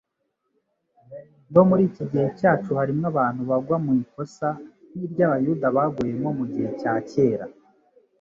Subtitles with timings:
[1.53, 4.47] No muri iki gihe cyacu harimo abantu bagwa mu ikosa
[4.87, 7.45] nk'iryo abayuda baguyemo mu gihe cya kera.